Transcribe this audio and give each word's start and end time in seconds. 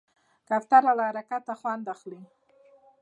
کوتره 0.47 0.91
له 0.97 1.03
حرکته 1.09 1.53
خوند 1.59 1.85
اخلي. 1.93 2.21